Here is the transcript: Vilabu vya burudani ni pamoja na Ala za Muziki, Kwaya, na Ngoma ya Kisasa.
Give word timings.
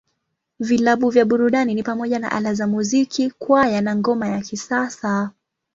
Vilabu 0.59 1.09
vya 1.09 1.25
burudani 1.25 1.73
ni 1.75 1.83
pamoja 1.83 2.19
na 2.19 2.31
Ala 2.31 2.53
za 2.53 2.67
Muziki, 2.67 3.29
Kwaya, 3.31 3.81
na 3.81 3.95
Ngoma 3.95 4.27
ya 4.27 4.41
Kisasa. 4.41 5.31